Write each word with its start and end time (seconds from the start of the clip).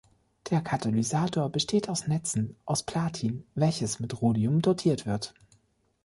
Der 0.49 0.61
Katalysator 0.61 1.47
besteht 1.51 1.87
aus 1.87 2.07
Netzen 2.07 2.55
aus 2.65 2.81
Platin, 2.81 3.45
welches 3.53 3.99
mit 3.99 4.19
Rhodium 4.19 4.59
dotiert 4.63 5.05
wird. 5.05 5.35